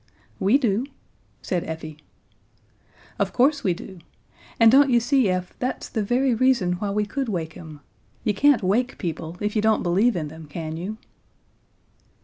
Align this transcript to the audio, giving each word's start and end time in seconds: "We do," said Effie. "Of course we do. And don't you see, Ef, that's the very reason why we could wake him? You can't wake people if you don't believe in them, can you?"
"We 0.39 0.57
do," 0.57 0.87
said 1.43 1.63
Effie. 1.65 1.97
"Of 3.19 3.31
course 3.33 3.63
we 3.63 3.75
do. 3.75 3.99
And 4.59 4.71
don't 4.71 4.89
you 4.89 4.99
see, 4.99 5.29
Ef, 5.29 5.53
that's 5.59 5.87
the 5.89 6.01
very 6.01 6.33
reason 6.33 6.73
why 6.73 6.89
we 6.89 7.05
could 7.05 7.29
wake 7.29 7.53
him? 7.53 7.81
You 8.23 8.33
can't 8.33 8.63
wake 8.63 8.97
people 8.97 9.37
if 9.39 9.55
you 9.55 9.61
don't 9.61 9.83
believe 9.83 10.15
in 10.15 10.29
them, 10.29 10.47
can 10.47 10.75
you?" 10.75 10.97